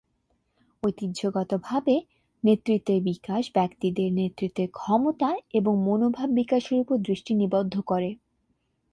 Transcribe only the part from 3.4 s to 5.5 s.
ব্যক্তিদের নেতৃত্বের ক্ষমতা